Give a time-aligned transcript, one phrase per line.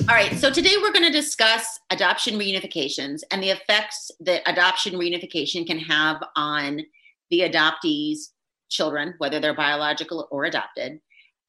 [0.00, 4.94] All right, so today we're going to discuss adoption reunifications and the effects that adoption
[4.94, 6.82] reunification can have on
[7.30, 8.28] the adoptees'
[8.68, 11.00] children, whether they're biological or adopted.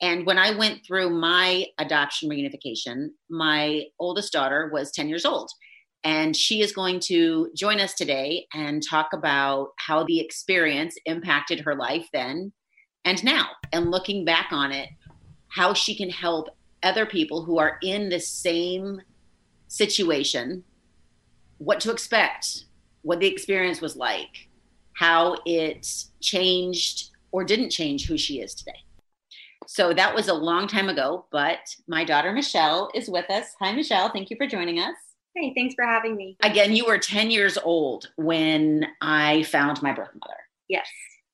[0.02, 5.52] And when I went through my adoption reunification, my oldest daughter was 10 years old.
[6.04, 11.60] And she is going to join us today and talk about how the experience impacted
[11.60, 12.54] her life then
[13.06, 13.50] and now.
[13.72, 14.90] And looking back on it,
[15.50, 16.50] how she can help
[16.88, 19.02] other people who are in the same
[19.68, 20.64] situation
[21.58, 22.66] what to expect,
[23.02, 24.48] what the experience was like,
[24.94, 25.86] how it
[26.22, 28.80] changed or didn't change who she is today.
[29.68, 33.48] So that was a long time ago, but my daughter Michelle is with us.
[33.60, 34.10] Hi, Michelle.
[34.10, 34.96] Thank you for joining us.
[35.36, 36.38] Hey, thanks for having me.
[36.42, 40.40] Again, you were 10 years old when I found my birth mother.
[40.70, 40.88] Yes.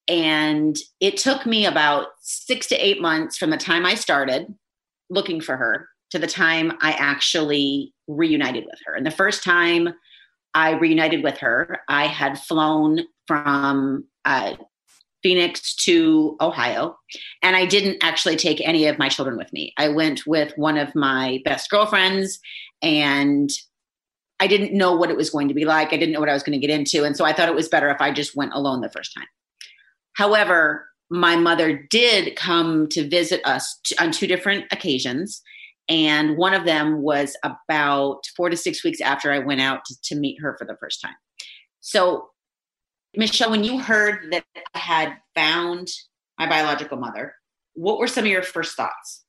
[0.07, 4.53] And it took me about six to eight months from the time I started
[5.13, 8.93] looking for her to the time I actually reunited with her.
[8.93, 9.89] And the first time
[10.53, 14.53] I reunited with her, I had flown from uh,
[15.23, 16.97] Phoenix to Ohio,
[17.41, 19.73] and I didn't actually take any of my children with me.
[19.77, 22.39] I went with one of my best girlfriends,
[22.81, 23.49] and
[24.39, 25.93] I didn't know what it was going to be like.
[25.93, 27.05] I didn't know what I was going to get into.
[27.05, 29.27] And so I thought it was better if I just went alone the first time.
[30.13, 35.41] However, my mother did come to visit us t- on two different occasions.
[35.89, 39.95] And one of them was about four to six weeks after I went out to,
[40.05, 41.15] to meet her for the first time.
[41.81, 42.29] So,
[43.15, 45.89] Michelle, when you heard that I had found
[46.39, 47.35] my biological mother,
[47.73, 49.25] what were some of your first thoughts?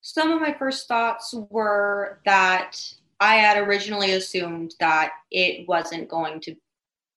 [0.00, 2.76] Some of my first thoughts were that
[3.20, 6.56] I had originally assumed that it wasn't going to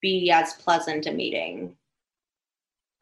[0.01, 1.75] be as pleasant a meeting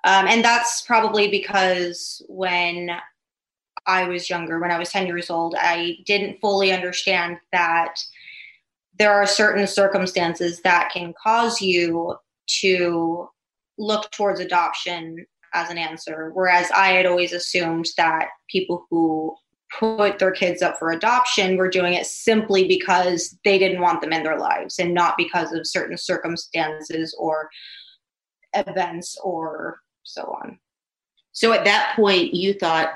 [0.03, 2.91] um, and that's probably because when
[3.85, 7.95] I was younger, when I was 10 years old, I didn't fully understand that
[8.97, 12.15] there are certain circumstances that can cause you
[12.61, 13.29] to
[13.77, 16.31] look towards adoption as an answer.
[16.33, 19.35] Whereas I had always assumed that people who
[19.79, 24.13] put their kids up for adoption were doing it simply because they didn't want them
[24.13, 27.49] in their lives and not because of certain circumstances or
[28.53, 30.59] events or so on.
[31.31, 32.93] So at that point, you thought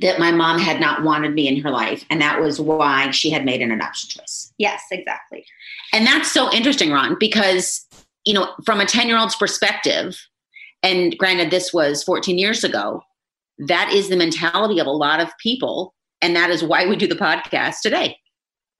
[0.00, 3.30] that my mom had not wanted me in her life, and that was why she
[3.30, 4.52] had made an adoption choice.
[4.58, 5.44] Yes, exactly.
[5.92, 7.86] And that's so interesting, Ron, because,
[8.24, 10.18] you know, from a 10 year old's perspective,
[10.82, 13.02] and granted, this was 14 years ago,
[13.58, 15.94] that is the mentality of a lot of people.
[16.20, 18.18] And that is why we do the podcast today,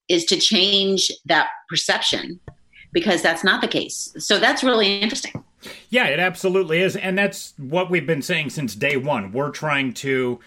[0.08, 2.40] is to change that perception
[2.92, 4.14] because that's not the case.
[4.18, 5.44] So that's really interesting.
[5.90, 6.96] Yeah, it absolutely is.
[6.96, 9.32] And that's what we've been saying since day one.
[9.32, 10.40] We're trying to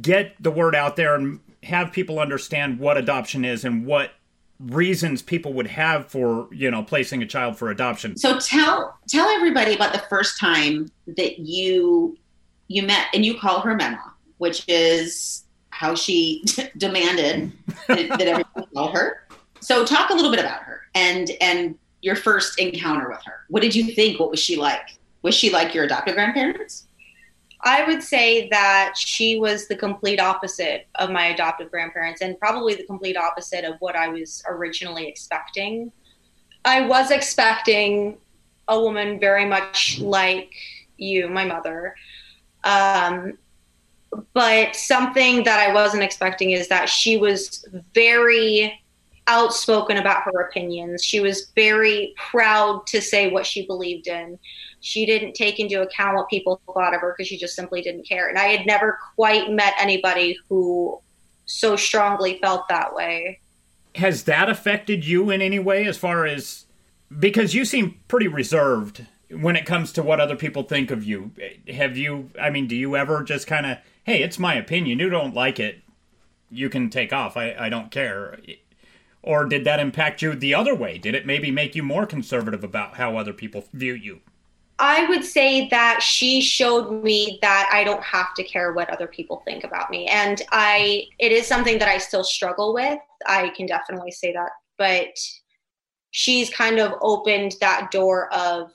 [0.00, 4.12] get the word out there and have people understand what adoption is and what
[4.60, 9.28] reasons people would have for you know placing a child for adoption so tell tell
[9.28, 12.16] everybody about the first time that you
[12.68, 16.44] you met and you call her mama which is how she
[16.76, 17.50] demanded
[17.88, 19.26] that, that everyone call her
[19.60, 23.44] so talk a little bit about her and and your first encounter with her.
[23.48, 24.20] What did you think?
[24.20, 24.98] What was she like?
[25.22, 26.86] Was she like your adoptive grandparents?
[27.62, 32.74] I would say that she was the complete opposite of my adoptive grandparents and probably
[32.74, 35.90] the complete opposite of what I was originally expecting.
[36.66, 38.18] I was expecting
[38.68, 40.52] a woman very much like
[40.98, 41.94] you, my mother,
[42.64, 43.38] um,
[44.34, 47.64] but something that I wasn't expecting is that she was
[47.94, 48.78] very
[49.26, 51.02] outspoken about her opinions.
[51.02, 54.38] She was very proud to say what she believed in.
[54.80, 58.06] She didn't take into account what people thought of her because she just simply didn't
[58.06, 58.28] care.
[58.28, 61.00] And I had never quite met anybody who
[61.46, 63.40] so strongly felt that way.
[63.94, 66.66] Has that affected you in any way as far as
[67.18, 71.30] because you seem pretty reserved when it comes to what other people think of you?
[71.72, 74.98] Have you I mean, do you ever just kind of, "Hey, it's my opinion.
[74.98, 75.82] You don't like it,
[76.50, 77.36] you can take off.
[77.36, 78.38] I I don't care."
[79.26, 80.98] Or did that impact you the other way?
[80.98, 84.20] Did it maybe make you more conservative about how other people view you?
[84.78, 89.06] I would say that she showed me that I don't have to care what other
[89.06, 90.06] people think about me.
[90.08, 92.98] And I it is something that I still struggle with.
[93.26, 94.50] I can definitely say that.
[94.76, 95.16] But
[96.10, 98.72] she's kind of opened that door of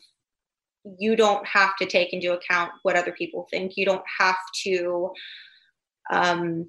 [0.98, 3.78] you don't have to take into account what other people think.
[3.78, 5.12] You don't have to
[6.10, 6.68] um,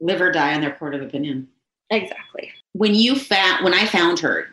[0.00, 1.48] live or die on their court of opinion.
[1.90, 2.52] Exactly.
[2.72, 4.48] When you found when I found her,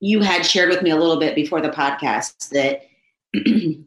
[0.00, 2.86] you had shared with me a little bit before the podcast that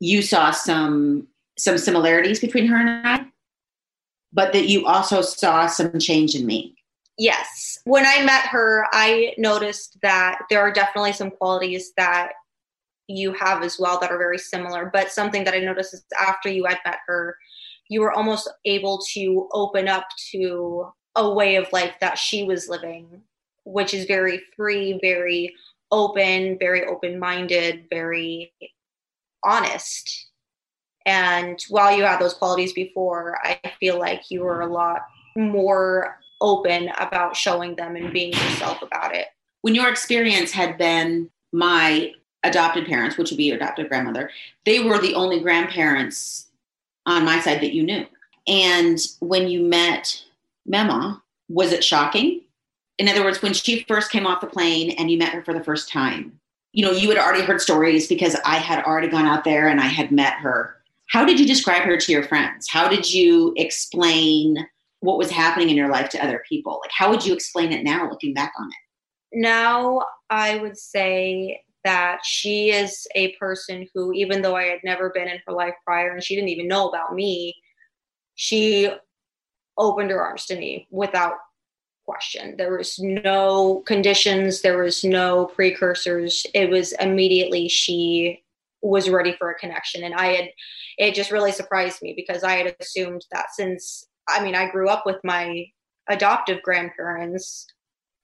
[0.00, 1.28] you saw some
[1.58, 3.26] some similarities between her and I,
[4.32, 6.74] but that you also saw some change in me.
[7.18, 7.78] Yes.
[7.84, 12.32] When I met her, I noticed that there are definitely some qualities that
[13.08, 14.88] you have as well that are very similar.
[14.90, 17.36] But something that I noticed is after you had met her,
[17.90, 20.86] you were almost able to open up to
[21.16, 23.22] a way of life that she was living,
[23.64, 25.54] which is very free, very
[25.90, 28.52] open, very open minded, very
[29.44, 30.28] honest.
[31.06, 35.02] And while you had those qualities before, I feel like you were a lot
[35.36, 39.26] more open about showing them and being yourself about it.
[39.62, 44.30] When your experience had been my adopted parents, which would be your adopted grandmother,
[44.64, 46.46] they were the only grandparents
[47.06, 48.06] on my side that you knew.
[48.46, 50.24] And when you met
[50.70, 52.42] Mema, was it shocking?
[52.98, 55.54] In other words, when she first came off the plane and you met her for
[55.54, 56.38] the first time,
[56.72, 59.80] you know, you had already heard stories because I had already gone out there and
[59.80, 60.76] I had met her.
[61.08, 62.68] How did you describe her to your friends?
[62.70, 64.56] How did you explain
[65.00, 66.78] what was happening in your life to other people?
[66.82, 69.40] Like, how would you explain it now looking back on it?
[69.40, 75.10] Now, I would say that she is a person who, even though I had never
[75.10, 77.56] been in her life prior and she didn't even know about me,
[78.34, 78.92] she
[79.80, 81.34] opened her arms to me without
[82.04, 82.56] question.
[82.56, 86.46] There was no conditions, there was no precursors.
[86.54, 88.42] It was immediately she
[88.82, 90.04] was ready for a connection.
[90.04, 90.50] And I had,
[90.98, 94.88] it just really surprised me because I had assumed that since, I mean, I grew
[94.88, 95.66] up with my
[96.08, 97.66] adoptive grandparents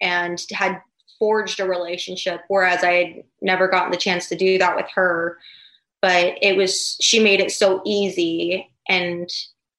[0.00, 0.80] and had
[1.18, 5.38] forged a relationship, whereas I had never gotten the chance to do that with her.
[6.02, 8.68] But it was, she made it so easy.
[8.88, 9.30] And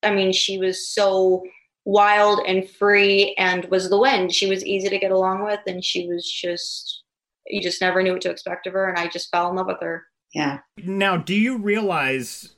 [0.03, 1.43] I mean, she was so
[1.87, 4.33] wild and free and was the wind.
[4.33, 7.03] She was easy to get along with and she was just
[7.47, 9.67] you just never knew what to expect of her and I just fell in love
[9.67, 10.05] with her.
[10.33, 10.59] Yeah.
[10.83, 12.55] Now, do you realize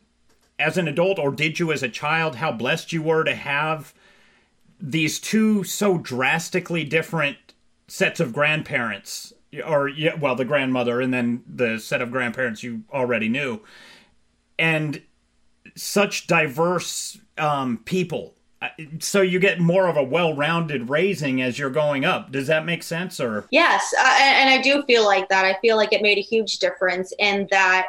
[0.57, 3.93] as an adult or did you as a child how blessed you were to have
[4.81, 7.37] these two so drastically different
[7.87, 9.31] sets of grandparents
[9.63, 13.61] or yeah, well, the grandmother and then the set of grandparents you already knew.
[14.57, 15.03] And
[15.75, 18.33] such diverse um, people
[18.99, 22.31] so you get more of a well-rounded raising as you're going up.
[22.31, 23.45] Does that make sense or?
[23.51, 25.45] Yes uh, and i do feel like that.
[25.45, 27.87] I feel like it made a huge difference in that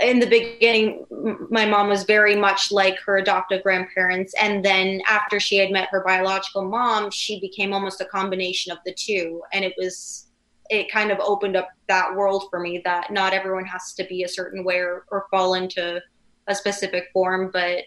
[0.00, 1.04] in the beginning
[1.50, 5.88] my mom was very much like her adoptive grandparents and then after she had met
[5.90, 10.28] her biological mom she became almost a combination of the two and it was
[10.70, 14.22] it kind of opened up that world for me that not everyone has to be
[14.22, 16.00] a certain way or, or fall into
[16.46, 17.82] a specific form but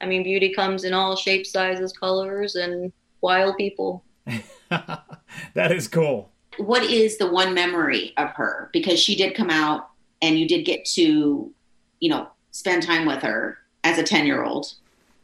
[0.00, 4.04] I mean, beauty comes in all shapes, sizes, colors, and wild people.
[4.70, 6.30] that is cool.
[6.58, 8.70] What is the one memory of her?
[8.72, 9.90] Because she did come out
[10.22, 11.52] and you did get to,
[12.00, 14.74] you know, spend time with her as a 10 year old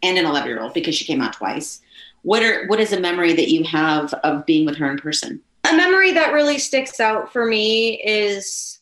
[0.02, 1.80] and an 11 year old because she came out twice.
[2.22, 5.40] What are what is a memory that you have of being with her in person?
[5.68, 8.80] A memory that really sticks out for me is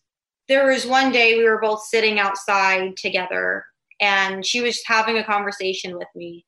[0.49, 3.65] there was one day we were both sitting outside together
[4.03, 6.45] and she was having a conversation with me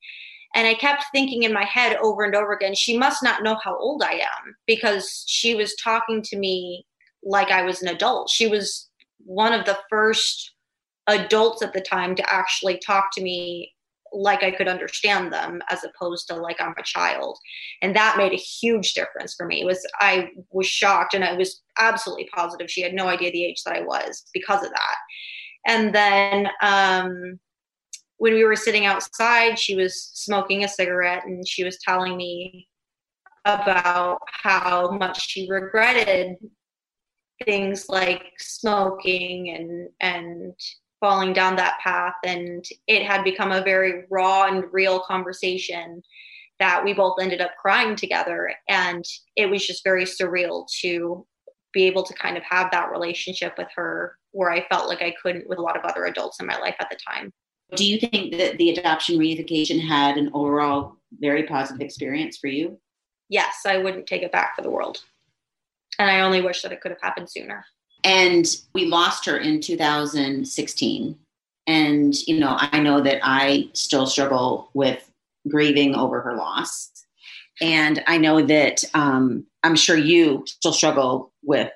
[0.53, 3.57] and i kept thinking in my head over and over again she must not know
[3.63, 6.85] how old i am because she was talking to me
[7.23, 8.89] like i was an adult she was
[9.25, 10.53] one of the first
[11.07, 13.71] adults at the time to actually talk to me
[14.15, 17.37] like I could understand them as opposed to like I'm a child.
[17.81, 19.61] And that made a huge difference for me.
[19.61, 23.45] It was I was shocked and I was absolutely positive she had no idea the
[23.45, 24.97] age that I was because of that.
[25.67, 27.39] And then um
[28.25, 32.67] when we were sitting outside, she was smoking a cigarette and she was telling me
[33.45, 36.35] about how much she regretted
[37.45, 40.53] things like smoking and and
[40.99, 46.01] falling down that path and it had become a very raw and real conversation
[46.57, 49.05] that we both ended up crying together and
[49.35, 51.23] it was just very surreal to
[51.73, 55.13] be able to kind of have that relationship with her where I felt like I
[55.21, 57.31] couldn't with a lot of other adults in my life at the time.
[57.75, 62.77] Do you think that the adoption reunification had an overall very positive experience for you?
[63.29, 64.99] Yes, I wouldn't take it back for the world.
[65.97, 67.65] And I only wish that it could have happened sooner.
[68.03, 71.17] And we lost her in 2016.
[71.67, 75.09] And, you know, I know that I still struggle with
[75.49, 76.91] grieving over her loss.
[77.61, 81.71] And I know that um, I'm sure you still struggle with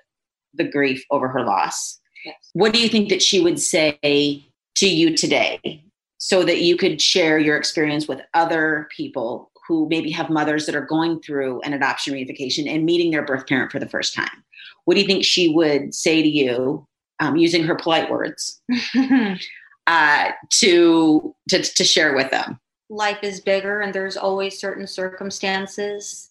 [0.54, 2.00] the grief over her loss.
[2.26, 2.36] Yes.
[2.54, 4.44] What do you think that she would say
[4.80, 5.84] to you today
[6.20, 10.76] so that you could share your experience with other people who maybe have mothers that
[10.76, 14.44] are going through an adoption reunification and meeting their birth parent for the first time?
[14.86, 16.88] What do you think she would say to you
[17.20, 18.62] um, using her polite words
[19.88, 20.30] uh,
[20.62, 22.60] to, to, to share with them?
[22.90, 26.30] Life is bigger and there's always certain circumstances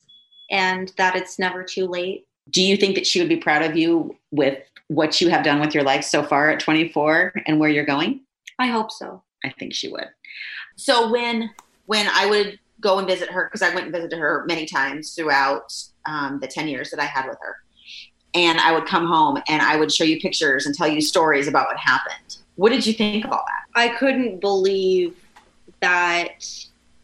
[0.51, 2.27] and that it's never too late.
[2.51, 5.61] Do you think that she would be proud of you with what you have done
[5.61, 8.23] with your life so far at 24 and where you're going?
[8.59, 9.23] I hope so.
[9.45, 10.09] I think she would.
[10.77, 11.51] So when
[11.87, 15.15] when I would go and visit her, because I went and visited her many times
[15.15, 15.73] throughout
[16.07, 17.57] um, the 10 years that I had with her,
[18.35, 21.49] and I would come home and I would show you pictures and tell you stories
[21.49, 22.39] about what happened.
[22.57, 23.81] What did you think of all that?
[23.81, 25.17] I couldn't believe
[25.81, 26.45] that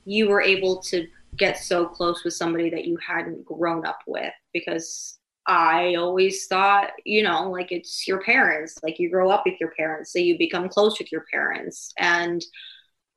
[0.04, 1.06] you were able to
[1.36, 6.90] get so close with somebody that you hadn't grown up with because I always thought,
[7.04, 10.38] you know, like it's your parents, like you grow up with your parents, so you
[10.38, 11.92] become close with your parents.
[11.98, 12.42] And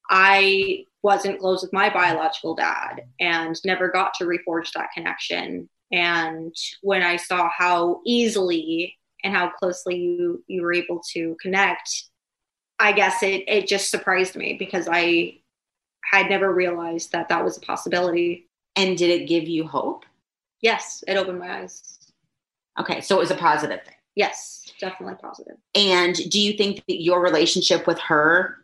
[0.10, 5.70] I wasn't close with my biological dad and never got to reforge that connection.
[5.92, 12.04] And when I saw how easily and how closely you, you were able to connect,
[12.80, 15.40] I guess it, it just surprised me because I
[16.12, 18.50] had never realized that that was a possibility.
[18.76, 20.06] And did it give you hope?
[20.62, 22.07] Yes, it opened my eyes.
[22.80, 23.96] Okay, so it was a positive thing.
[24.16, 25.58] Yes, definitely positive.
[25.76, 28.58] And do you think that your relationship with her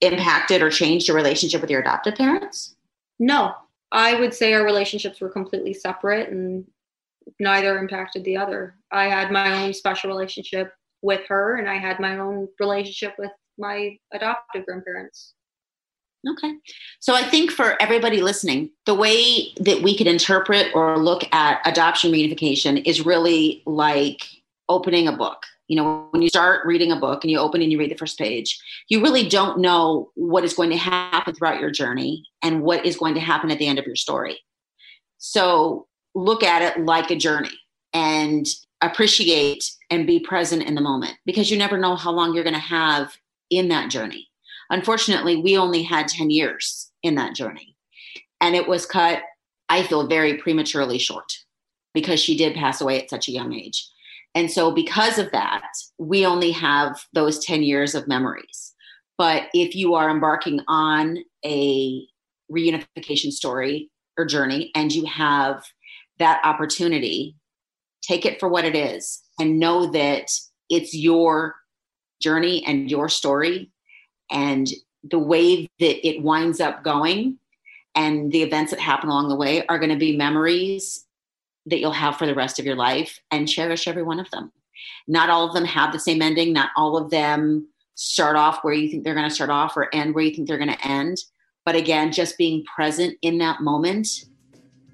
[0.00, 2.74] impacted or changed your relationship with your adoptive parents?
[3.18, 3.54] No,
[3.92, 6.66] I would say our relationships were completely separate and
[7.40, 8.76] neither impacted the other.
[8.90, 13.30] I had my own special relationship with her and I had my own relationship with
[13.58, 15.34] my adoptive grandparents.
[16.26, 16.54] Okay.
[17.00, 21.60] So I think for everybody listening, the way that we could interpret or look at
[21.64, 24.22] adoption reunification is really like
[24.68, 25.44] opening a book.
[25.68, 27.96] You know, when you start reading a book and you open and you read the
[27.96, 28.58] first page,
[28.88, 32.96] you really don't know what is going to happen throughout your journey and what is
[32.96, 34.38] going to happen at the end of your story.
[35.18, 37.56] So look at it like a journey
[37.92, 38.46] and
[38.80, 42.54] appreciate and be present in the moment because you never know how long you're going
[42.54, 43.16] to have
[43.50, 44.27] in that journey.
[44.70, 47.76] Unfortunately, we only had 10 years in that journey.
[48.40, 49.22] And it was cut,
[49.68, 51.32] I feel, very prematurely short
[51.94, 53.88] because she did pass away at such a young age.
[54.34, 58.74] And so, because of that, we only have those 10 years of memories.
[59.16, 62.06] But if you are embarking on a
[62.52, 65.64] reunification story or journey and you have
[66.18, 67.36] that opportunity,
[68.02, 70.30] take it for what it is and know that
[70.70, 71.56] it's your
[72.20, 73.70] journey and your story
[74.30, 74.68] and
[75.04, 77.38] the way that it winds up going
[77.94, 81.04] and the events that happen along the way are going to be memories
[81.66, 84.52] that you'll have for the rest of your life and cherish every one of them.
[85.06, 88.74] Not all of them have the same ending, not all of them start off where
[88.74, 90.86] you think they're going to start off or end where you think they're going to
[90.86, 91.18] end.
[91.64, 94.08] But again, just being present in that moment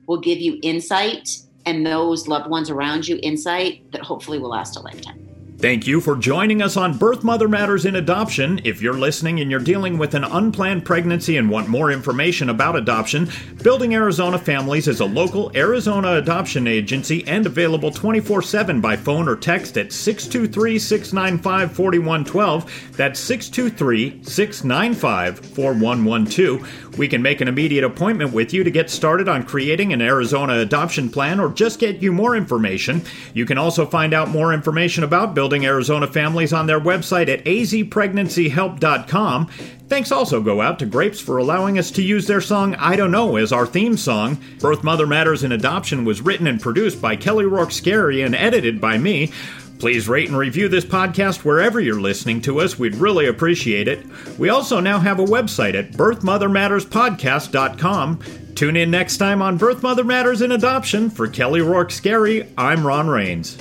[0.06, 4.76] will give you insight and those loved ones around you insight that hopefully will last
[4.76, 5.33] a lifetime.
[5.64, 8.60] Thank you for joining us on Birth Mother Matters in Adoption.
[8.64, 12.76] If you're listening and you're dealing with an unplanned pregnancy and want more information about
[12.76, 13.30] adoption,
[13.62, 19.26] Building Arizona Families is a local Arizona adoption agency and available 24 7 by phone
[19.26, 22.92] or text at 623 695 4112.
[22.98, 26.83] That's 623 695 4112.
[26.96, 30.58] We can make an immediate appointment with you to get started on creating an Arizona
[30.58, 33.02] adoption plan or just get you more information.
[33.32, 37.44] You can also find out more information about Building Arizona families on their website at
[37.44, 39.48] azpregnancyhelp.com.
[39.86, 43.10] Thanks also go out to Grapes for allowing us to use their song I Don't
[43.10, 44.38] Know as our theme song.
[44.58, 48.80] Birth Mother Matters in Adoption was written and produced by Kelly Rourke Scarry and edited
[48.80, 49.30] by me.
[49.84, 52.78] Please rate and review this podcast wherever you're listening to us.
[52.78, 54.02] We'd really appreciate it.
[54.38, 58.20] We also now have a website at birthmothermatterspodcast.com.
[58.54, 61.10] Tune in next time on Birth Mother Matters in Adoption.
[61.10, 63.58] For Kelly Rourke Scarry, I'm Ron Rains.